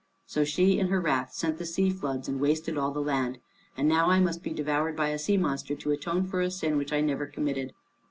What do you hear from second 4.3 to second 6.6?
be devoured by a sea monster to atone for a